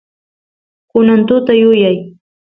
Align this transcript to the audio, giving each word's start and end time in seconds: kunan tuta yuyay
kunan 0.89 1.21
tuta 1.27 1.53
yuyay 1.61 1.97